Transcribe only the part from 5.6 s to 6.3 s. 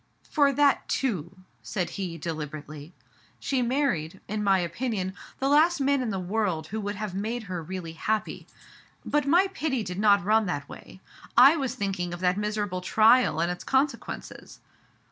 man in the